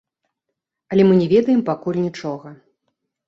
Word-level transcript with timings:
Але 0.95 1.03
мы 1.09 1.13
не 1.21 1.27
ведаем 1.35 1.61
пакуль 1.69 2.01
нічога. 2.07 2.55